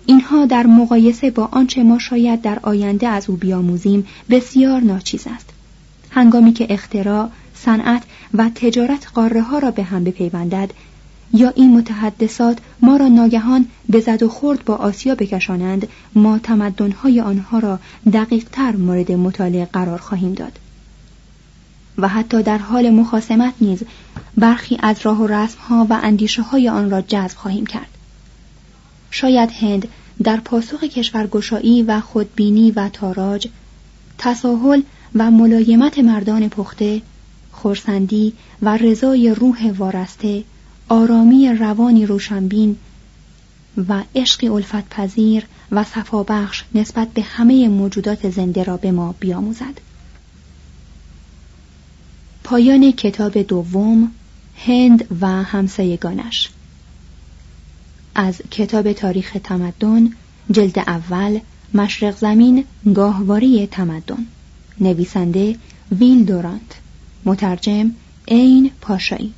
اینها 0.05 0.45
در 0.45 0.67
مقایسه 0.67 1.31
با 1.31 1.49
آنچه 1.51 1.83
ما 1.83 1.99
شاید 1.99 2.41
در 2.41 2.59
آینده 2.61 3.07
از 3.07 3.29
او 3.29 3.35
بیاموزیم 3.35 4.07
بسیار 4.29 4.81
ناچیز 4.81 5.27
است. 5.27 5.49
هنگامی 6.09 6.53
که 6.53 6.67
اختراع 6.69 7.29
صنعت 7.53 8.03
و 8.33 8.49
تجارت 8.55 9.07
قاره 9.13 9.41
ها 9.41 9.59
را 9.59 9.71
به 9.71 9.83
هم 9.83 10.03
بپیوندد 10.03 10.71
یا 11.33 11.49
این 11.55 11.77
متحدثات 11.77 12.57
ما 12.81 12.97
را 12.97 13.07
ناگهان 13.07 13.65
به 13.89 13.99
زد 13.99 14.23
و 14.23 14.29
خورد 14.29 14.65
با 14.65 14.75
آسیا 14.75 15.15
بکشانند 15.15 15.87
ما 16.15 16.39
تمدنهای 16.39 17.21
آنها 17.21 17.59
را 17.59 17.79
دقیقتر 18.13 18.75
مورد 18.75 19.11
مطالعه 19.11 19.65
قرار 19.65 19.97
خواهیم 19.97 20.33
داد. 20.33 20.59
و 21.97 22.07
حتی 22.07 22.43
در 22.43 22.57
حال 22.57 22.89
مخاسمت 22.89 23.53
نیز 23.61 23.83
برخی 24.37 24.77
از 24.81 24.97
راه 25.03 25.21
و 25.21 25.27
رسمها 25.27 25.87
و 25.89 25.99
اندیشه 26.03 26.41
های 26.41 26.69
آن 26.69 26.89
را 26.89 27.01
جذب 27.01 27.37
خواهیم 27.37 27.65
کرد. 27.65 27.94
شاید 29.15 29.51
هند 29.51 29.87
در 30.23 30.37
پاسخ 30.37 30.83
کشورگشایی 30.83 31.83
و 31.83 31.99
خودبینی 31.99 32.71
و 32.71 32.89
تاراج 32.89 33.47
تساهل 34.17 34.81
و 35.15 35.31
ملایمت 35.31 35.99
مردان 35.99 36.49
پخته 36.49 37.01
خورسندی 37.51 38.33
و 38.61 38.77
رضای 38.77 39.29
روح 39.29 39.71
وارسته 39.71 40.43
آرامی 40.89 41.49
روانی 41.49 42.05
روشنبین 42.05 42.77
و 43.87 44.03
عشقی 44.15 44.47
الفت 44.47 44.89
پذیر 44.89 45.45
و 45.71 45.83
صفابخش 45.83 46.63
نسبت 46.75 47.07
به 47.07 47.21
همه 47.21 47.67
موجودات 47.67 48.29
زنده 48.29 48.63
را 48.63 48.77
به 48.77 48.91
ما 48.91 49.15
بیاموزد. 49.19 49.81
پایان 52.43 52.91
کتاب 52.91 53.41
دوم 53.41 54.11
هند 54.55 55.07
و 55.21 55.27
همسایگانش. 55.27 56.49
از 58.15 58.41
کتاب 58.51 58.93
تاریخ 58.93 59.37
تمدن 59.43 60.09
جلد 60.51 60.79
اول 60.79 61.39
مشرق 61.73 62.17
زمین 62.17 62.63
گاهواری 62.95 63.67
تمدن. 63.67 64.25
نویسنده 64.79 65.55
ویل 65.99 66.25
دورانت. 66.25 66.71
مترجم 67.25 67.91
عین 68.27 68.71
پاشایی. 68.81 69.33